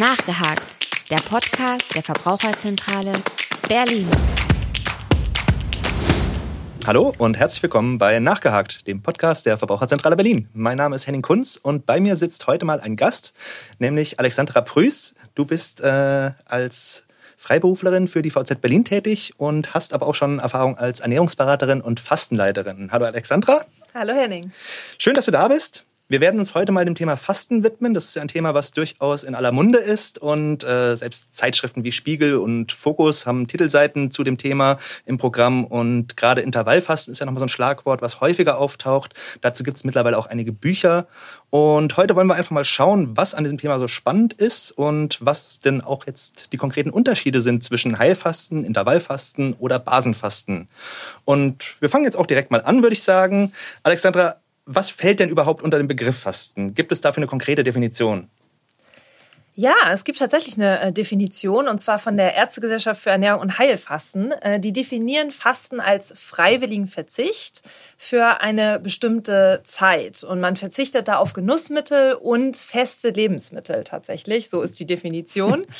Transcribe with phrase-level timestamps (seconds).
[0.00, 0.64] Nachgehakt,
[1.10, 3.22] der Podcast der Verbraucherzentrale
[3.68, 4.08] Berlin.
[6.86, 10.48] Hallo und herzlich willkommen bei Nachgehakt, dem Podcast der Verbraucherzentrale Berlin.
[10.54, 13.34] Mein Name ist Henning Kunz und bei mir sitzt heute mal ein Gast,
[13.78, 15.16] nämlich Alexandra Prüß.
[15.34, 17.04] Du bist äh, als
[17.36, 22.00] Freiberuflerin für die VZ Berlin tätig und hast aber auch schon Erfahrung als Ernährungsberaterin und
[22.00, 22.90] Fastenleiterin.
[22.90, 23.66] Hallo Alexandra.
[23.92, 24.50] Hallo Henning.
[24.96, 25.84] Schön, dass du da bist.
[26.10, 27.94] Wir werden uns heute mal dem Thema Fasten widmen.
[27.94, 30.18] Das ist ja ein Thema, was durchaus in aller Munde ist.
[30.18, 35.64] Und äh, selbst Zeitschriften wie Spiegel und Fokus haben Titelseiten zu dem Thema im Programm.
[35.64, 39.14] Und gerade Intervallfasten ist ja nochmal so ein Schlagwort, was häufiger auftaucht.
[39.40, 41.06] Dazu gibt es mittlerweile auch einige Bücher.
[41.48, 45.24] Und heute wollen wir einfach mal schauen, was an diesem Thema so spannend ist und
[45.24, 50.66] was denn auch jetzt die konkreten Unterschiede sind zwischen Heilfasten, Intervallfasten oder Basenfasten.
[51.24, 53.52] Und wir fangen jetzt auch direkt mal an, würde ich sagen.
[53.84, 54.40] Alexandra,
[54.72, 56.74] was fällt denn überhaupt unter den Begriff Fasten?
[56.74, 58.28] Gibt es dafür eine konkrete Definition?
[59.56, 63.58] Ja, es gibt tatsächlich eine äh, Definition und zwar von der Ärztegesellschaft für Ernährung und
[63.58, 64.30] Heilfasten.
[64.32, 67.62] Äh, die definieren Fasten als freiwilligen Verzicht
[67.98, 74.48] für eine bestimmte Zeit und man verzichtet da auf Genussmittel und feste Lebensmittel tatsächlich.
[74.48, 75.66] So ist die Definition.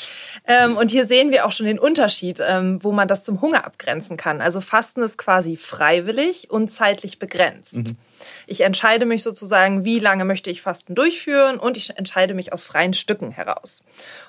[0.47, 3.65] Ähm, und hier sehen wir auch schon den Unterschied, ähm, wo man das zum Hunger
[3.65, 4.41] abgrenzen kann.
[4.41, 7.75] Also Fasten ist quasi freiwillig und zeitlich begrenzt.
[7.77, 7.97] Mhm.
[8.47, 12.63] Ich entscheide mich sozusagen, wie lange möchte ich Fasten durchführen und ich entscheide mich aus
[12.63, 13.83] freien Stücken heraus.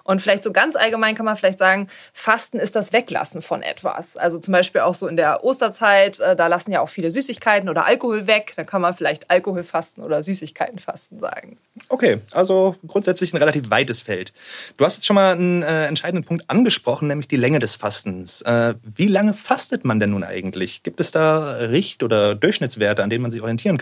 [0.04, 4.16] Und vielleicht so ganz allgemein kann man vielleicht sagen, Fasten ist das Weglassen von etwas.
[4.16, 7.68] Also zum Beispiel auch so in der Osterzeit, äh, da lassen ja auch viele Süßigkeiten
[7.68, 8.54] oder Alkohol weg.
[8.56, 11.58] Dann kann man vielleicht Alkoholfasten oder Süßigkeitenfasten sagen.
[11.88, 14.32] Okay, also grundsätzlich ein relativ weites Feld.
[14.76, 18.42] Du hast jetzt schon mal einen äh, entscheidenden Punkt angesprochen, nämlich die Länge des Fastens.
[18.42, 20.82] Äh, wie lange fastet man denn nun eigentlich?
[20.82, 23.81] Gibt es da Richt- oder Durchschnittswerte, an denen man sich orientieren kann?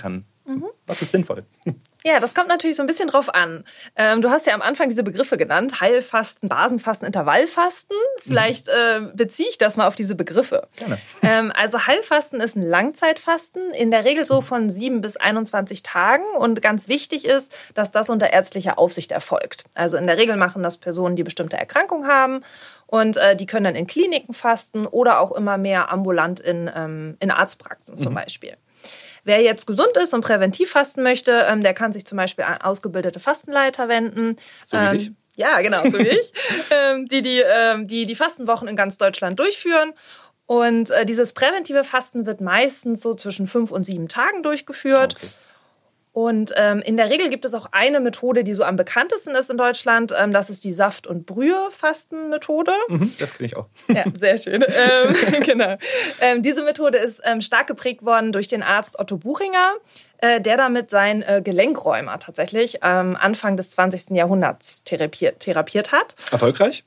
[0.51, 0.67] Mhm.
[0.87, 1.45] Was ist sinnvoll?
[2.03, 3.63] Ja, das kommt natürlich so ein bisschen drauf an.
[3.95, 7.97] Ähm, du hast ja am Anfang diese Begriffe genannt: Heilfasten, Basenfasten, Intervallfasten.
[8.21, 10.67] Vielleicht äh, beziehe ich das mal auf diese Begriffe.
[10.77, 10.99] Gerne.
[11.21, 16.25] Ähm, also Heilfasten ist ein Langzeitfasten, in der Regel so von 7 bis 21 Tagen.
[16.39, 19.65] Und ganz wichtig ist, dass das unter ärztlicher Aufsicht erfolgt.
[19.75, 22.41] Also in der Regel machen das Personen, die bestimmte Erkrankungen haben.
[22.87, 27.19] Und äh, die können dann in Kliniken fasten oder auch immer mehr ambulant in, ähm,
[27.21, 28.17] in Arztpraxen zum mhm.
[28.17, 28.57] Beispiel.
[29.25, 32.61] Wer jetzt gesund ist und präventiv fasten möchte, ähm, der kann sich zum Beispiel an
[32.61, 34.37] ausgebildete Fastenleiter wenden.
[34.65, 35.13] So wie ähm, ich.
[35.37, 36.33] Ja, genau, so wie ich.
[36.73, 39.93] Ähm, die, die, ähm, die die Fastenwochen in ganz Deutschland durchführen.
[40.47, 45.17] Und äh, dieses präventive Fasten wird meistens so zwischen fünf und sieben Tagen durchgeführt.
[45.17, 45.29] Okay.
[46.13, 49.49] Und ähm, in der Regel gibt es auch eine Methode, die so am bekanntesten ist
[49.49, 50.13] in Deutschland.
[50.19, 52.73] Ähm, das ist die Saft- und Brühe-Fasten-Methode.
[52.89, 53.67] Mhm, das kenne ich auch.
[53.87, 54.63] Ja, sehr schön.
[54.65, 55.77] ähm, genau.
[56.21, 59.75] Ähm, diese Methode ist ähm, stark geprägt worden durch den Arzt Otto Buchinger,
[60.19, 64.11] äh, der damit sein äh, Gelenkräumer tatsächlich Anfang des 20.
[64.11, 66.15] Jahrhunderts therapiert, therapiert hat.
[66.31, 66.85] Erfolgreich?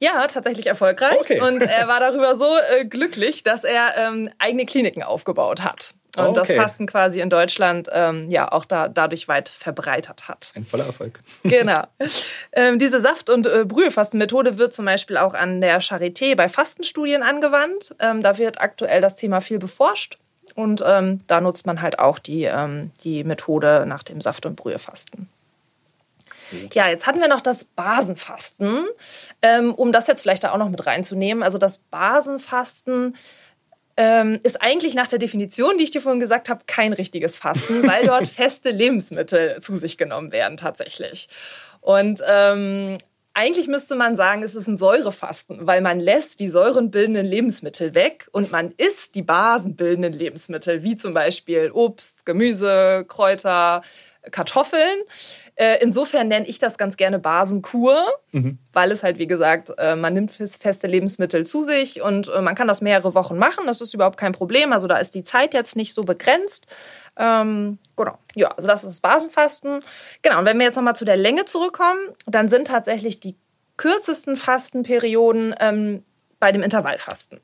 [0.00, 1.18] Ja, tatsächlich erfolgreich.
[1.18, 1.40] Okay.
[1.40, 2.46] Und er war darüber so
[2.76, 6.38] äh, glücklich, dass er ähm, eigene Kliniken aufgebaut hat und okay.
[6.38, 10.52] das Fasten quasi in Deutschland ähm, ja auch da, dadurch weit verbreitert hat.
[10.54, 11.20] Ein voller Erfolg.
[11.42, 11.84] genau.
[12.52, 17.22] Ähm, diese Saft- und äh, Brühefastenmethode wird zum Beispiel auch an der Charité bei Fastenstudien
[17.22, 17.94] angewandt.
[18.00, 20.18] Ähm, da wird aktuell das Thema viel beforscht
[20.54, 24.56] und ähm, da nutzt man halt auch die, ähm, die Methode nach dem Saft- und
[24.56, 25.28] Brühefasten.
[26.72, 28.86] Ja, jetzt hatten wir noch das Basenfasten,
[29.42, 31.42] ähm, um das jetzt vielleicht da auch noch mit reinzunehmen.
[31.42, 33.16] Also das Basenfasten
[33.98, 37.82] ähm, ist eigentlich nach der Definition, die ich dir vorhin gesagt habe, kein richtiges Fasten,
[37.86, 41.28] weil dort feste Lebensmittel zu sich genommen werden tatsächlich.
[41.80, 42.96] Und ähm,
[43.34, 48.28] eigentlich müsste man sagen, es ist ein Säurefasten, weil man lässt die säurenbildenden Lebensmittel weg
[48.30, 53.82] und man isst die basenbildenden Lebensmittel, wie zum Beispiel Obst, Gemüse, Kräuter,
[54.30, 55.02] Kartoffeln.
[55.58, 58.58] Äh, insofern nenne ich das ganz gerne Basenkur, mhm.
[58.72, 62.54] weil es halt, wie gesagt, äh, man nimmt feste Lebensmittel zu sich und äh, man
[62.54, 63.66] kann das mehrere Wochen machen.
[63.66, 64.72] Das ist überhaupt kein Problem.
[64.72, 66.68] Also da ist die Zeit jetzt nicht so begrenzt.
[67.16, 68.18] Ähm, genau.
[68.36, 69.80] Ja, also das ist das Basenfasten.
[70.22, 70.38] Genau.
[70.38, 73.34] Und wenn wir jetzt nochmal zu der Länge zurückkommen, dann sind tatsächlich die
[73.76, 76.04] kürzesten Fastenperioden ähm,
[76.38, 77.40] bei dem Intervallfasten.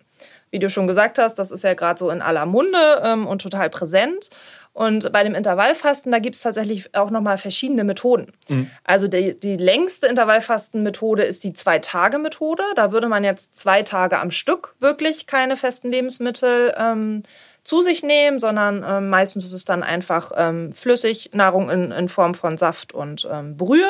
[0.50, 3.43] Wie du schon gesagt hast, das ist ja gerade so in aller Munde ähm, und
[3.43, 4.31] total präsent.
[4.75, 8.32] Und bei dem Intervallfasten, da gibt es tatsächlich auch nochmal verschiedene Methoden.
[8.49, 8.69] Mhm.
[8.82, 12.65] Also die, die längste Intervallfastenmethode ist die Zwei-Tage-Methode.
[12.75, 17.23] Da würde man jetzt zwei Tage am Stück wirklich keine festen Lebensmittel ähm,
[17.62, 22.35] zu sich nehmen, sondern ähm, meistens ist es dann einfach ähm, Flüssignahrung in, in Form
[22.35, 23.88] von Saft und ähm, Brühe.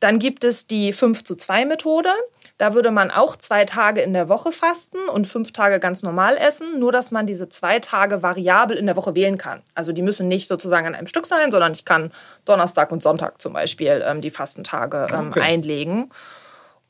[0.00, 2.08] Dann gibt es die 5 zu 2 Methode.
[2.56, 6.36] Da würde man auch zwei Tage in der Woche fasten und fünf Tage ganz normal
[6.36, 9.62] essen, nur dass man diese zwei Tage variabel in der Woche wählen kann.
[9.74, 12.12] Also die müssen nicht sozusagen an einem Stück sein, sondern ich kann
[12.44, 15.40] Donnerstag und Sonntag zum Beispiel ähm, die Fastentage ähm, okay.
[15.40, 16.10] einlegen.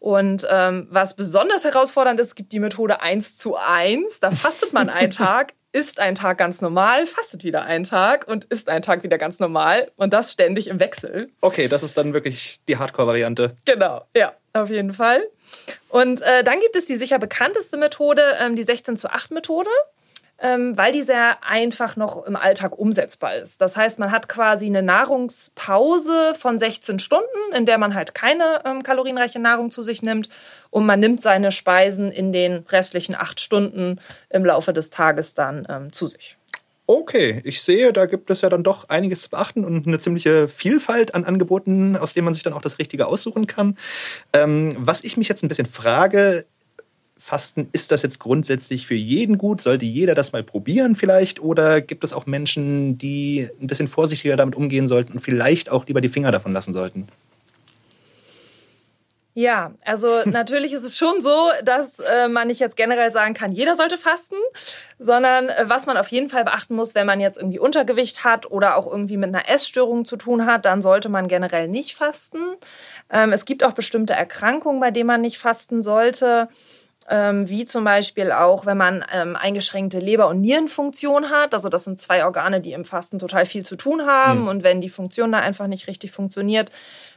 [0.04, 4.20] Und ähm, was besonders herausfordernd ist, gibt die Methode 1 zu 1.
[4.20, 8.44] Da fastet man einen Tag, isst einen Tag ganz normal, fastet wieder einen Tag und
[8.44, 9.90] isst einen Tag wieder ganz normal.
[9.96, 11.30] Und das ständig im Wechsel.
[11.40, 13.54] Okay, das ist dann wirklich die Hardcore-Variante.
[13.64, 15.22] Genau, ja, auf jeden Fall.
[15.88, 19.70] Und äh, dann gibt es die sicher bekannteste Methode, ähm, die 16 zu 8 Methode
[20.38, 23.60] ähm, weil die sehr einfach noch im Alltag umsetzbar ist.
[23.60, 28.62] Das heißt, man hat quasi eine Nahrungspause von 16 Stunden, in der man halt keine
[28.64, 30.28] ähm, kalorienreiche Nahrung zu sich nimmt
[30.70, 35.66] und man nimmt seine Speisen in den restlichen acht Stunden im Laufe des Tages dann
[35.68, 36.36] ähm, zu sich.
[36.86, 40.48] Okay, ich sehe, da gibt es ja dann doch einiges zu beachten und eine ziemliche
[40.48, 43.78] Vielfalt an Angeboten, aus denen man sich dann auch das Richtige aussuchen kann.
[44.34, 46.44] Ähm, was ich mich jetzt ein bisschen frage,
[47.16, 49.62] Fasten, ist das jetzt grundsätzlich für jeden gut?
[49.62, 51.40] Sollte jeder das mal probieren vielleicht?
[51.40, 55.86] Oder gibt es auch Menschen, die ein bisschen vorsichtiger damit umgehen sollten und vielleicht auch
[55.86, 57.08] lieber die Finger davon lassen sollten?
[59.36, 63.52] Ja, also natürlich ist es schon so, dass äh, man nicht jetzt generell sagen kann,
[63.52, 64.36] jeder sollte fasten,
[64.98, 68.50] sondern äh, was man auf jeden Fall beachten muss, wenn man jetzt irgendwie Untergewicht hat
[68.50, 72.38] oder auch irgendwie mit einer Essstörung zu tun hat, dann sollte man generell nicht fasten.
[73.10, 76.48] Ähm, es gibt auch bestimmte Erkrankungen, bei denen man nicht fasten sollte
[77.08, 81.52] ähm, wie zum Beispiel auch, wenn man ähm, eingeschränkte Leber- und Nierenfunktion hat.
[81.52, 84.42] Also das sind zwei Organe, die im Fasten total viel zu tun haben.
[84.42, 84.48] Mhm.
[84.48, 86.70] Und wenn die Funktion da einfach nicht richtig funktioniert,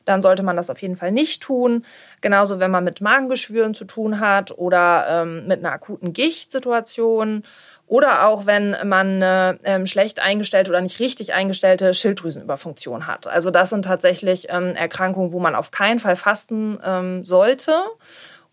[0.04, 1.86] dann sollte man das auf jeden Fall nicht tun.
[2.22, 7.44] Genauso, wenn man mit Magengeschwüren zu tun hat oder ähm, mit einer akuten Gichtsituation
[7.88, 13.28] oder auch wenn man eine ähm, schlecht eingestellte oder nicht richtig eingestellte Schilddrüsenüberfunktion hat.
[13.28, 17.74] Also das sind tatsächlich ähm, Erkrankungen, wo man auf keinen Fall fasten ähm, sollte.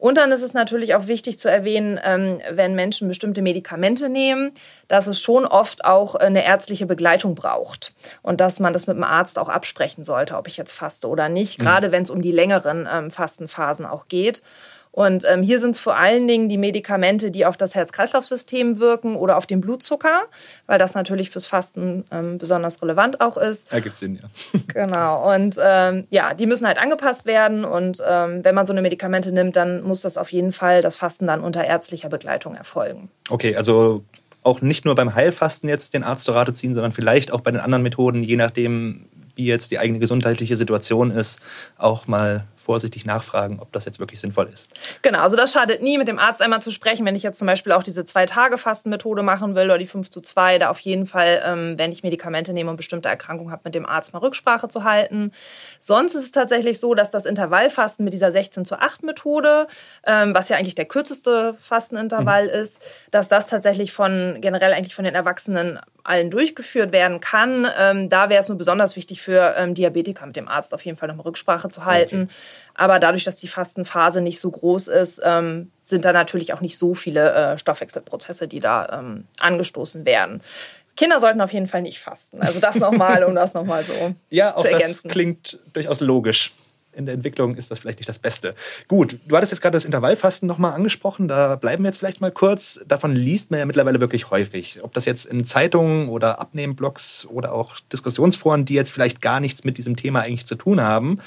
[0.05, 4.53] Und dann ist es natürlich auch wichtig zu erwähnen, ähm, wenn Menschen bestimmte Medikamente nehmen,
[4.87, 9.03] dass es schon oft auch eine ärztliche Begleitung braucht und dass man das mit dem
[9.03, 11.63] Arzt auch absprechen sollte, ob ich jetzt faste oder nicht, mhm.
[11.63, 14.43] gerade wenn es um die längeren ähm, Fastenphasen auch geht.
[14.95, 19.17] Und ähm, hier sind es vor allen Dingen die Medikamente, die auf das Herz-Kreislauf-System wirken
[19.17, 20.23] oder auf den Blutzucker,
[20.69, 23.73] weil das natürlich fürs Fasten ähm, besonders relevant auch ist.
[23.73, 24.61] Ergibt Sinn, ja.
[24.73, 25.35] genau.
[25.35, 27.65] Und ähm, ja, die müssen halt angepasst werden.
[27.65, 30.97] Und ähm, wenn man so eine Medikamente nimmt, dann muss das auf jeden Fall das
[30.97, 33.11] Fasten dann unter ärztlicher Begleitung erfolgen.
[33.31, 34.05] Okay, also
[34.45, 37.51] auch nicht nur beim Heilfasten jetzt den Arzt zur Rate ziehen, sondern vielleicht auch bei
[37.51, 41.41] den anderen Methoden, je nachdem, wie jetzt die eigene gesundheitliche Situation ist,
[41.79, 44.69] auch mal vorsichtig nachfragen, ob das jetzt wirklich sinnvoll ist.
[45.03, 47.47] Genau, also das schadet nie, mit dem Arzt einmal zu sprechen, wenn ich jetzt zum
[47.47, 51.43] Beispiel auch diese Zwei-Tage-Fasten-Methode machen will oder die 5 zu 2, da auf jeden Fall,
[51.45, 54.85] ähm, wenn ich Medikamente nehme und bestimmte Erkrankungen habe, mit dem Arzt mal Rücksprache zu
[54.85, 55.33] halten.
[55.79, 59.67] Sonst ist es tatsächlich so, dass das Intervallfasten mit dieser 16 zu 8 Methode,
[60.07, 62.63] ähm, was ja eigentlich der kürzeste Fastenintervall mhm.
[62.63, 62.81] ist,
[63.11, 67.67] dass das tatsächlich von generell eigentlich von den Erwachsenen allen durchgeführt werden kann.
[67.79, 70.97] Ähm, da wäre es nur besonders wichtig für ähm, Diabetiker mit dem Arzt auf jeden
[70.97, 72.25] Fall nochmal Rücksprache zu halten.
[72.25, 72.35] Okay.
[72.75, 76.79] Aber dadurch, dass die Fastenphase nicht so groß ist, ähm, sind da natürlich auch nicht
[76.79, 80.41] so viele äh, Stoffwechselprozesse, die da ähm, angestoßen werden.
[80.97, 82.41] Kinder sollten auf jeden Fall nicht fasten.
[82.41, 85.09] Also das nochmal, um das nochmal so ja, auch zu ergänzen.
[85.09, 86.53] Das klingt durchaus logisch
[86.97, 88.55] in der Entwicklung ist das vielleicht nicht das Beste.
[88.89, 92.31] Gut, du hattest jetzt gerade das Intervallfasten nochmal angesprochen, da bleiben wir jetzt vielleicht mal
[92.31, 92.85] kurz.
[92.87, 94.81] Davon liest man ja mittlerweile wirklich häufig.
[94.83, 99.65] Ob das jetzt in Zeitungen oder Abnehmblogs oder auch Diskussionsforen, die jetzt vielleicht gar nichts
[99.65, 101.19] mit diesem Thema eigentlich zu tun haben.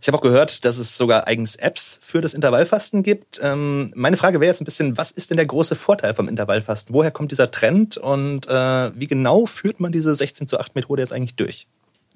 [0.00, 3.40] Ich habe auch gehört, dass es sogar eigens Apps für das Intervallfasten gibt.
[3.42, 6.94] Ähm, meine Frage wäre jetzt ein bisschen, was ist denn der große Vorteil vom Intervallfasten?
[6.94, 11.02] Woher kommt dieser Trend und äh, wie genau führt man diese 16 zu 8 Methode
[11.02, 11.66] jetzt eigentlich durch?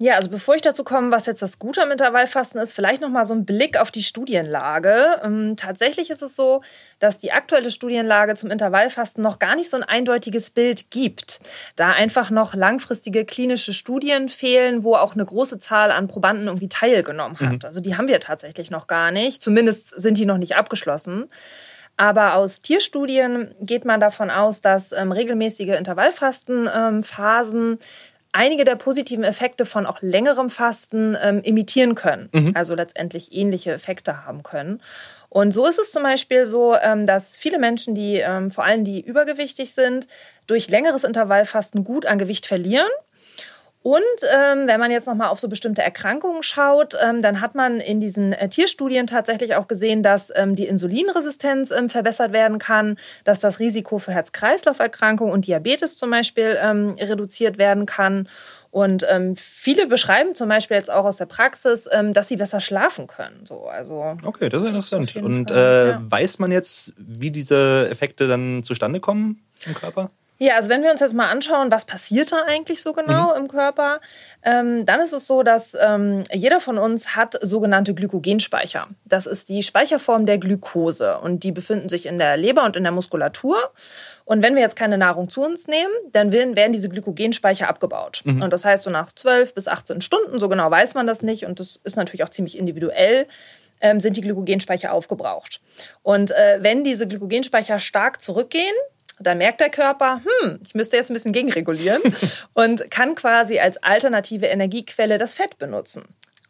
[0.03, 3.07] Ja, also bevor ich dazu komme, was jetzt das Gute am Intervallfasten ist, vielleicht noch
[3.07, 5.21] mal so ein Blick auf die Studienlage.
[5.23, 6.61] Ähm, tatsächlich ist es so,
[6.99, 11.39] dass die aktuelle Studienlage zum Intervallfasten noch gar nicht so ein eindeutiges Bild gibt,
[11.77, 16.67] da einfach noch langfristige klinische Studien fehlen, wo auch eine große Zahl an Probanden irgendwie
[16.67, 17.51] teilgenommen hat.
[17.53, 17.59] Mhm.
[17.63, 19.41] Also die haben wir tatsächlich noch gar nicht.
[19.41, 21.29] Zumindest sind die noch nicht abgeschlossen.
[21.95, 27.77] Aber aus Tierstudien geht man davon aus, dass ähm, regelmäßige Intervallfastenphasen ähm,
[28.33, 32.29] einige der positiven Effekte von auch längerem Fasten ähm, imitieren können.
[32.33, 32.51] Mhm.
[32.55, 34.81] Also letztendlich ähnliche Effekte haben können.
[35.29, 38.83] Und so ist es zum Beispiel so, ähm, dass viele Menschen, die ähm, vor allem
[38.83, 40.07] die übergewichtig sind,
[40.45, 42.89] durch längeres Intervallfasten gut an Gewicht verlieren
[43.83, 44.01] und
[44.33, 47.99] ähm, wenn man jetzt nochmal auf so bestimmte Erkrankungen schaut, ähm, dann hat man in
[47.99, 53.41] diesen äh, Tierstudien tatsächlich auch gesehen, dass ähm, die Insulinresistenz ähm, verbessert werden kann, dass
[53.41, 58.29] das Risiko für Herz-Kreislauf-Erkrankungen und Diabetes zum Beispiel ähm, reduziert werden kann.
[58.71, 63.05] Und ähm, viele beschreiben zum Beispiel jetzt auch aus der Praxis, dass sie besser schlafen
[63.05, 63.45] können.
[63.45, 65.15] So, also okay, das ist interessant.
[65.17, 66.01] Und äh, ja.
[66.09, 70.09] weiß man jetzt, wie diese Effekte dann zustande kommen im Körper?
[70.43, 73.47] Ja, also wenn wir uns jetzt mal anschauen, was passiert da eigentlich so genau im
[73.47, 74.01] Körper,
[74.43, 78.89] ähm, dann ist es so, dass ähm, jeder von uns hat sogenannte Glykogenspeicher.
[79.05, 82.83] Das ist die Speicherform der Glukose und die befinden sich in der Leber und in
[82.83, 83.55] der Muskulatur.
[84.25, 88.23] Und wenn wir jetzt keine Nahrung zu uns nehmen, dann werden, werden diese Glykogenspeicher abgebaut.
[88.25, 91.45] Und das heißt, so nach 12 bis 18 Stunden, so genau weiß man das nicht
[91.45, 93.27] und das ist natürlich auch ziemlich individuell,
[93.79, 95.61] ähm, sind die Glykogenspeicher aufgebraucht.
[96.01, 98.75] Und äh, wenn diese Glykogenspeicher stark zurückgehen,
[99.23, 102.01] dann merkt der Körper, hm, ich müsste jetzt ein bisschen gegenregulieren
[102.53, 106.03] und kann quasi als alternative Energiequelle das Fett benutzen.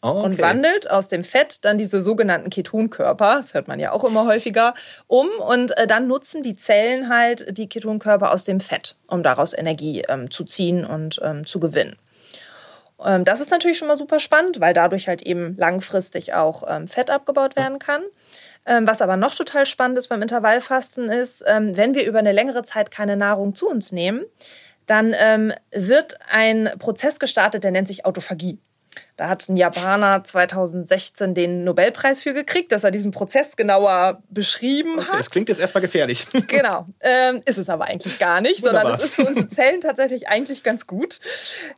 [0.05, 4.03] Oh, Und wandelt aus dem Fett dann diese sogenannten Ketonkörper, das hört man ja auch
[4.03, 4.73] immer häufiger,
[5.07, 5.29] um.
[5.39, 10.03] Und äh, dann nutzen die Zellen halt die Ketonkörper aus dem Fett, um daraus Energie
[10.09, 11.95] ähm, zu ziehen und ähm, zu gewinnen.
[13.01, 16.89] Ähm, das ist natürlich schon mal super spannend, weil dadurch halt eben langfristig auch ähm,
[16.89, 18.01] Fett abgebaut werden kann.
[18.65, 22.31] Ähm, was aber noch total spannend ist beim Intervallfasten ist, ähm, wenn wir über eine
[22.31, 24.23] längere Zeit keine Nahrung zu uns nehmen,
[24.85, 28.59] dann ähm, wird ein Prozess gestartet, der nennt sich Autophagie.
[29.15, 34.97] Da hat ein Japaner 2016 den Nobelpreis für gekriegt, dass er diesen Prozess genauer beschrieben
[34.97, 35.19] Okay, hat.
[35.19, 36.27] das klingt jetzt erstmal gefährlich.
[36.47, 38.99] Genau, ähm, ist es aber eigentlich gar nicht, sondern Wunderbar.
[38.99, 41.19] es ist für unsere Zellen tatsächlich eigentlich ganz gut.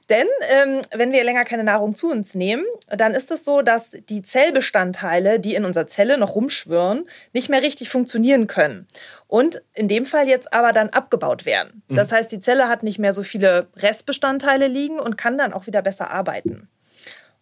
[0.10, 3.92] Denn ähm, wenn wir länger keine Nahrung zu uns nehmen, dann ist es so, dass
[4.10, 8.88] die Zellbestandteile, die in unserer Zelle noch rumschwirren, nicht mehr richtig funktionieren können.
[9.28, 11.84] Und in dem Fall jetzt aber dann abgebaut werden.
[11.90, 15.68] Das heißt, die Zelle hat nicht mehr so viele Restbestandteile liegen und kann dann auch
[15.68, 16.70] wieder besser arbeiten.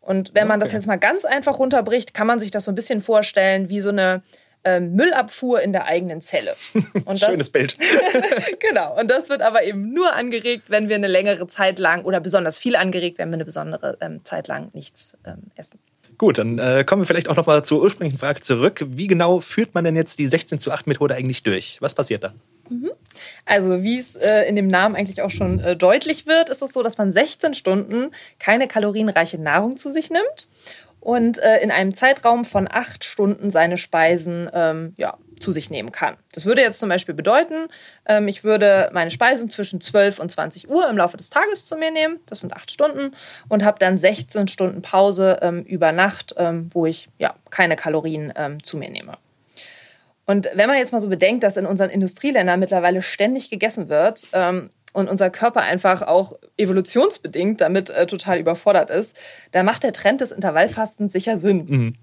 [0.05, 0.77] Und wenn man das Okay.
[0.77, 3.89] jetzt mal ganz einfach runterbricht, kann man sich das so ein bisschen vorstellen wie so
[3.89, 4.21] eine
[4.65, 6.55] ähm, Müllabfuhr in der eigenen Zelle.
[7.05, 7.77] Und das, Schönes Bild.
[8.59, 8.99] genau.
[8.99, 12.59] Und das wird aber eben nur angeregt, wenn wir eine längere Zeit lang oder besonders
[12.59, 15.79] viel angeregt, wenn wir eine besondere ähm, Zeit lang nichts ähm, essen.
[16.17, 18.85] Gut, dann äh, kommen wir vielleicht auch nochmal zur ursprünglichen Frage zurück.
[18.87, 21.81] Wie genau führt man denn jetzt die 16 zu 8 Methode eigentlich durch?
[21.81, 22.33] Was passiert da?
[23.45, 26.73] Also wie es äh, in dem Namen eigentlich auch schon äh, deutlich wird, ist es
[26.73, 30.47] so, dass man 16 Stunden keine kalorienreiche Nahrung zu sich nimmt
[31.03, 35.91] und äh, in einem Zeitraum von acht Stunden seine Speisen ähm, ja, zu sich nehmen
[35.91, 36.15] kann.
[36.31, 37.67] Das würde jetzt zum Beispiel bedeuten,
[38.05, 41.75] ähm, ich würde meine Speisen zwischen 12 und 20 Uhr im Laufe des Tages zu
[41.75, 43.13] mir nehmen, das sind acht Stunden,
[43.49, 48.31] und habe dann 16 Stunden Pause ähm, über Nacht, ähm, wo ich ja, keine Kalorien
[48.37, 49.17] ähm, zu mir nehme.
[50.25, 54.27] Und wenn man jetzt mal so bedenkt, dass in unseren Industrieländern mittlerweile ständig gegessen wird
[54.33, 59.17] ähm, und unser Körper einfach auch evolutionsbedingt damit äh, total überfordert ist,
[59.51, 61.97] dann macht der Trend des Intervallfastens sicher Sinn.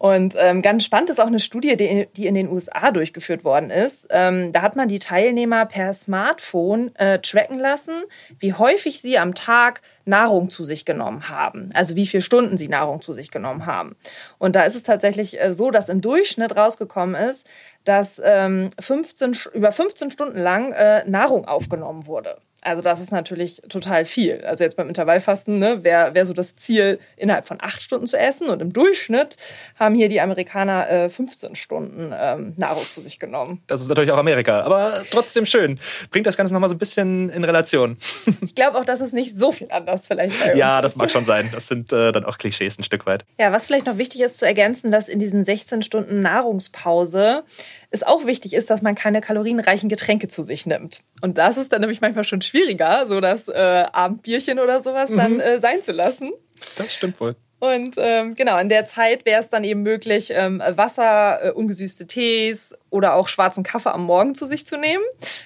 [0.00, 3.68] Und ähm, ganz spannend ist auch eine Studie, die, die in den USA durchgeführt worden
[3.68, 4.06] ist.
[4.08, 8.04] Ähm, da hat man die Teilnehmer per Smartphone äh, tracken lassen,
[8.38, 11.68] wie häufig sie am Tag Nahrung zu sich genommen haben.
[11.74, 13.94] Also wie viele Stunden sie Nahrung zu sich genommen haben.
[14.38, 17.46] Und da ist es tatsächlich äh, so, dass im Durchschnitt rausgekommen ist,
[17.84, 22.38] dass ähm, 15, Sch- über 15 Stunden lang äh, Nahrung aufgenommen wurde.
[22.62, 24.42] Also das ist natürlich total viel.
[24.44, 28.18] Also jetzt beim Intervallfasten ne, wäre wär so das Ziel, innerhalb von acht Stunden zu
[28.18, 28.50] essen.
[28.50, 29.36] Und im Durchschnitt
[29.78, 33.62] haben hier die Amerikaner äh, 15 Stunden ähm, Nahrung zu sich genommen.
[33.66, 35.78] Das ist natürlich auch Amerika, aber trotzdem schön.
[36.10, 37.96] Bringt das Ganze nochmal so ein bisschen in Relation.
[38.42, 41.10] Ich glaube auch, dass es nicht so viel anders vielleicht bei uns Ja, das mag
[41.10, 41.50] schon sein.
[41.52, 43.24] Das sind äh, dann auch Klischees ein Stück weit.
[43.38, 47.44] Ja, was vielleicht noch wichtig ist zu ergänzen, dass in diesen 16 Stunden Nahrungspause
[47.90, 51.02] es auch wichtig ist, dass man keine kalorienreichen Getränke zu sich nimmt.
[51.20, 55.40] Und das ist dann nämlich manchmal schon schwieriger, so das äh, Abendbierchen oder sowas dann
[55.40, 56.32] äh, sein zu lassen.
[56.76, 57.36] Das stimmt wohl.
[57.60, 62.06] Und ähm, genau, in der Zeit wäre es dann eben möglich, ähm, Wasser, äh, ungesüßte
[62.06, 65.02] Tees oder auch schwarzen Kaffee am Morgen zu sich zu nehmen.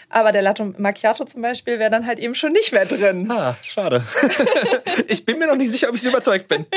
[0.08, 3.30] Aber der Latte Macchiato zum Beispiel wäre dann halt eben schon nicht mehr drin.
[3.30, 4.02] Ah, schade.
[5.08, 6.66] ich bin mir noch nicht sicher, ob ich so überzeugt bin.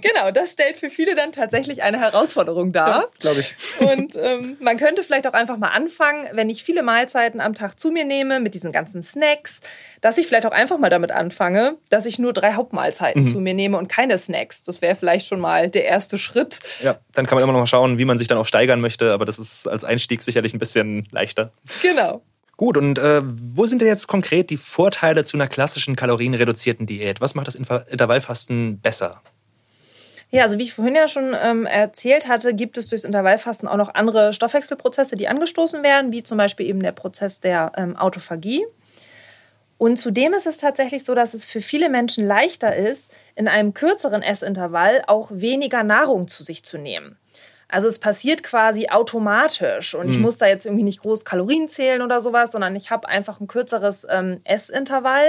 [0.00, 3.08] Genau, das stellt für viele dann tatsächlich eine Herausforderung dar.
[3.20, 3.54] Glaube ich.
[3.78, 7.78] Und ähm, man könnte vielleicht auch einfach mal anfangen, wenn ich viele Mahlzeiten am Tag
[7.78, 9.60] zu mir nehme, mit diesen ganzen Snacks,
[10.00, 13.54] dass ich vielleicht auch einfach mal damit anfange, dass ich nur drei Hauptmahlzeiten zu mir
[13.54, 14.62] nehme und keine Snacks.
[14.62, 16.60] Das wäre vielleicht schon mal der erste Schritt.
[16.82, 19.12] Ja, dann kann man immer noch mal schauen, wie man sich dann auch steigern möchte,
[19.12, 21.52] aber das ist als Einstieg sicherlich ein bisschen leichter.
[21.82, 22.22] Genau.
[22.56, 27.20] Gut, und äh, wo sind denn jetzt konkret die Vorteile zu einer klassischen kalorienreduzierten Diät?
[27.20, 29.22] Was macht das Inter- Intervallfasten besser?
[30.30, 33.76] Ja, also wie ich vorhin ja schon ähm, erzählt hatte, gibt es durchs Intervallfasten auch
[33.76, 38.64] noch andere Stoffwechselprozesse, die angestoßen werden, wie zum Beispiel eben der Prozess der ähm, Autophagie.
[39.78, 43.74] Und zudem ist es tatsächlich so, dass es für viele Menschen leichter ist, in einem
[43.74, 47.16] kürzeren Essintervall auch weniger Nahrung zu sich zu nehmen.
[47.68, 52.02] Also es passiert quasi automatisch und ich muss da jetzt irgendwie nicht groß Kalorien zählen
[52.02, 55.28] oder sowas, sondern ich habe einfach ein kürzeres ähm, Essintervall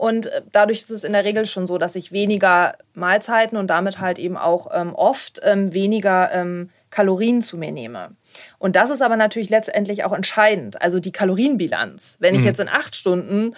[0.00, 3.66] Und äh, dadurch ist es in der Regel schon so, dass ich weniger Mahlzeiten und
[3.66, 8.12] damit halt eben auch ähm, oft ähm, weniger ähm, Kalorien zu mir nehme.
[8.58, 10.80] Und das ist aber natürlich letztendlich auch entscheidend.
[10.80, 12.16] Also die Kalorienbilanz.
[12.18, 12.46] Wenn ich mhm.
[12.46, 13.54] jetzt in acht Stunden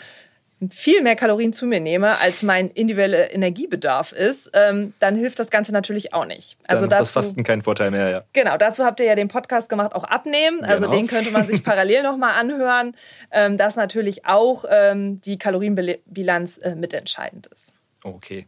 [0.71, 5.51] viel mehr Kalorien zu mir nehme, als mein individueller Energiebedarf ist, ähm, dann hilft das
[5.51, 6.57] Ganze natürlich auch nicht.
[6.67, 8.25] Also dann dazu, das Fasten keinen Vorteil mehr, ja.
[8.33, 10.63] Genau, dazu habt ihr ja den Podcast gemacht, auch abnehmen.
[10.65, 10.97] Also genau.
[10.97, 12.95] den könnte man sich parallel nochmal anhören,
[13.31, 17.75] ähm, dass natürlich auch ähm, die Kalorienbilanz äh, mitentscheidend ist.
[18.05, 18.47] Okay.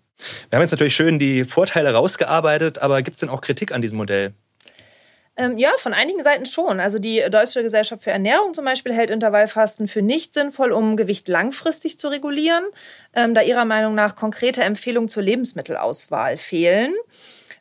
[0.49, 3.83] Wir haben jetzt natürlich schön die Vorteile rausgearbeitet, aber gibt es denn auch Kritik an
[3.83, 4.35] diesem Modell?
[5.37, 6.79] Ähm, ja, von einigen Seiten schon.
[6.79, 11.27] Also die Deutsche Gesellschaft für Ernährung zum Beispiel hält Intervallfasten für nicht sinnvoll, um Gewicht
[11.27, 12.65] langfristig zu regulieren,
[13.15, 16.95] ähm, da ihrer Meinung nach konkrete Empfehlungen zur Lebensmittelauswahl fehlen.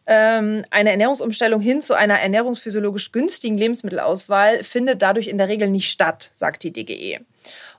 [0.05, 5.89] Ähm, eine Ernährungsumstellung hin zu einer ernährungsphysiologisch günstigen Lebensmittelauswahl findet dadurch in der Regel nicht
[5.89, 7.21] statt, sagt die DGE.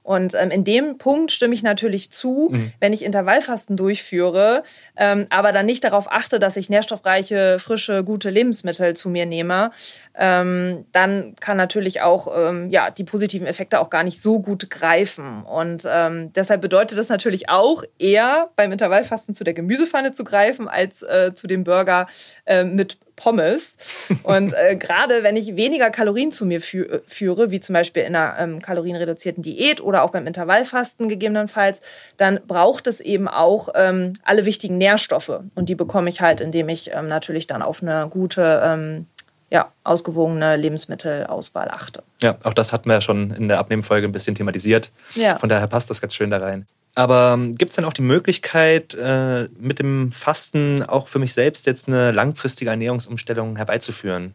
[0.05, 2.73] Und ähm, in dem Punkt stimme ich natürlich zu, mhm.
[2.79, 4.63] wenn ich Intervallfasten durchführe,
[4.97, 9.71] ähm, aber dann nicht darauf achte, dass ich nährstoffreiche, frische, gute Lebensmittel zu mir nehme,
[10.15, 14.69] ähm, dann kann natürlich auch ähm, ja, die positiven Effekte auch gar nicht so gut
[14.69, 15.43] greifen.
[15.43, 20.69] Und ähm, deshalb bedeutet das natürlich auch eher beim Intervallfasten zu der Gemüsepfanne zu greifen,
[20.69, 22.09] als äh, zu dem Burger
[22.45, 23.77] äh, mit Pommes.
[24.23, 28.03] Und äh, gerade wenn ich weniger Kalorien zu mir fü äh, führe, wie zum Beispiel
[28.03, 31.81] in einer ähm, kalorienreduzierten Diät oder auch beim Intervallfasten gegebenenfalls,
[32.17, 35.41] dann braucht es eben auch ähm, alle wichtigen Nährstoffe.
[35.55, 39.07] Und die bekomme ich halt, indem ich ähm, natürlich dann auf eine gute, ähm,
[39.51, 42.03] ja, ausgewogene Lebensmittelauswahl achte.
[42.23, 44.91] Ja, auch das hatten wir ja schon in der Abnehmfolge ein bisschen thematisiert.
[45.15, 45.39] Ja.
[45.39, 46.67] Von daher passt das ganz schön da rein.
[46.95, 51.35] Aber ähm, gibt es denn auch die Möglichkeit, äh, mit dem Fasten auch für mich
[51.35, 54.35] selbst jetzt eine langfristige Ernährungsumstellung herbeizuführen?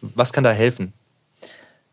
[0.00, 0.92] Was kann da helfen?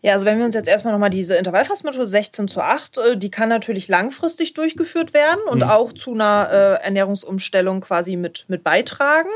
[0.01, 3.31] Ja, also wenn wir uns jetzt erstmal nochmal diese Intervallfastenmethode 16 zu 8, äh, die
[3.31, 5.69] kann natürlich langfristig durchgeführt werden und mhm.
[5.69, 9.29] auch zu einer äh, Ernährungsumstellung quasi mit, mit beitragen.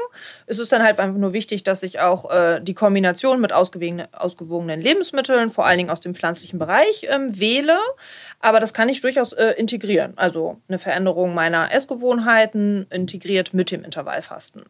[0.45, 4.79] Es ist dann halt einfach nur wichtig, dass ich auch äh, die Kombination mit ausgewogenen
[4.79, 7.77] Lebensmitteln, vor allen Dingen aus dem pflanzlichen Bereich, ähm, wähle.
[8.39, 10.13] Aber das kann ich durchaus äh, integrieren.
[10.15, 14.65] Also eine Veränderung meiner Essgewohnheiten integriert mit dem Intervallfasten.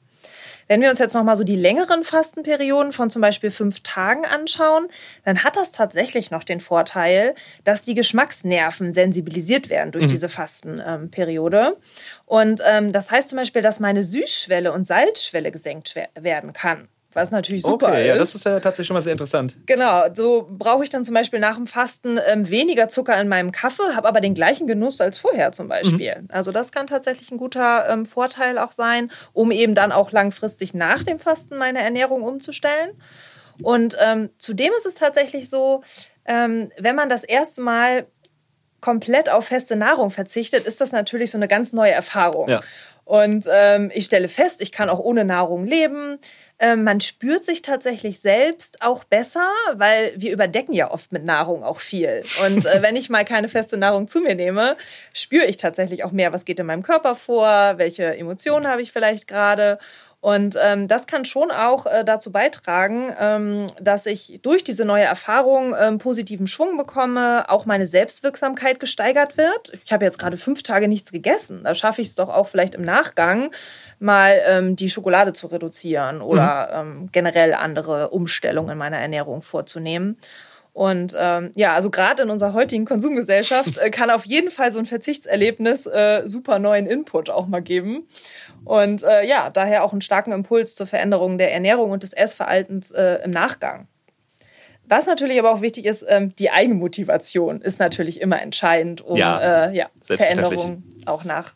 [0.71, 4.87] Wenn wir uns jetzt nochmal so die längeren Fastenperioden von zum Beispiel fünf Tagen anschauen,
[5.25, 10.09] dann hat das tatsächlich noch den Vorteil, dass die Geschmacksnerven sensibilisiert werden durch mhm.
[10.11, 11.75] diese Fastenperiode.
[12.25, 17.31] Und ähm, das heißt zum Beispiel, dass meine Süßschwelle und Salzschwelle gesenkt werden kann was
[17.31, 18.07] natürlich super okay, ist.
[18.07, 19.57] Ja, das ist ja tatsächlich schon mal sehr interessant.
[19.65, 23.51] Genau, so brauche ich dann zum Beispiel nach dem Fasten ähm, weniger Zucker in meinem
[23.51, 26.15] Kaffee, habe aber den gleichen Genuss als vorher zum Beispiel.
[26.21, 26.27] Mhm.
[26.31, 30.73] Also das kann tatsächlich ein guter ähm, Vorteil auch sein, um eben dann auch langfristig
[30.73, 32.91] nach dem Fasten meine Ernährung umzustellen.
[33.61, 35.83] Und ähm, zudem ist es tatsächlich so,
[36.25, 38.07] ähm, wenn man das erste Mal
[38.79, 42.49] komplett auf feste Nahrung verzichtet, ist das natürlich so eine ganz neue Erfahrung.
[42.49, 42.61] Ja.
[43.11, 46.17] Und ähm, ich stelle fest, ich kann auch ohne Nahrung leben.
[46.59, 51.61] Ähm, man spürt sich tatsächlich selbst auch besser, weil wir überdecken ja oft mit Nahrung
[51.61, 52.23] auch viel.
[52.45, 54.77] Und äh, wenn ich mal keine feste Nahrung zu mir nehme,
[55.11, 58.93] spüre ich tatsächlich auch mehr, was geht in meinem Körper vor, welche Emotionen habe ich
[58.93, 59.77] vielleicht gerade.
[60.21, 65.03] Und ähm, das kann schon auch äh, dazu beitragen, ähm, dass ich durch diese neue
[65.03, 69.73] Erfahrung ähm, positiven Schwung bekomme, auch meine Selbstwirksamkeit gesteigert wird.
[69.83, 71.61] Ich habe jetzt gerade fünf Tage nichts gegessen.
[71.63, 73.49] Da schaffe ich es doch auch vielleicht im Nachgang
[73.97, 77.01] mal ähm, die Schokolade zu reduzieren oder mhm.
[77.01, 80.17] ähm, generell andere Umstellungen in meiner Ernährung vorzunehmen.
[80.73, 84.79] Und ähm, ja, also gerade in unserer heutigen Konsumgesellschaft äh, kann auf jeden Fall so
[84.79, 88.07] ein Verzichtserlebnis äh, super neuen Input auch mal geben.
[88.63, 92.91] Und äh, ja, daher auch einen starken Impuls zur Veränderung der Ernährung und des Essverhaltens
[92.91, 93.87] äh, im Nachgang.
[94.85, 99.67] Was natürlich aber auch wichtig ist, ähm, die Eigenmotivation ist natürlich immer entscheidend, um ja,
[99.67, 101.53] äh, ja, Veränderungen auch nach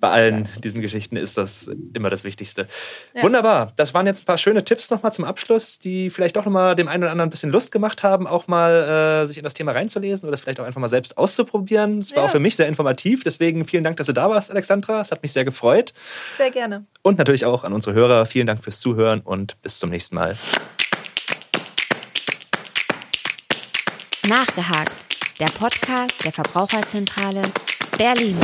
[0.00, 2.66] bei allen diesen Geschichten ist das immer das Wichtigste.
[3.14, 3.22] Ja.
[3.22, 3.72] Wunderbar.
[3.76, 6.88] Das waren jetzt ein paar schöne Tipps nochmal zum Abschluss, die vielleicht auch nochmal dem
[6.88, 9.72] einen oder anderen ein bisschen Lust gemacht haben, auch mal äh, sich in das Thema
[9.72, 11.98] reinzulesen oder das vielleicht auch einfach mal selbst auszuprobieren.
[11.98, 12.24] Es war ja.
[12.24, 13.22] auch für mich sehr informativ.
[13.24, 15.00] Deswegen vielen Dank, dass du da warst, Alexandra.
[15.00, 15.92] Es hat mich sehr gefreut.
[16.38, 16.84] Sehr gerne.
[17.02, 18.26] Und natürlich auch an unsere Hörer.
[18.26, 20.36] Vielen Dank fürs Zuhören und bis zum nächsten Mal.
[24.28, 24.92] Nachgehakt.
[25.40, 27.42] Der Podcast der Verbraucherzentrale
[27.96, 28.36] Berlin.